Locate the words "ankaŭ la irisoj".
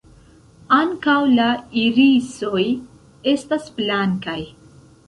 0.77-2.65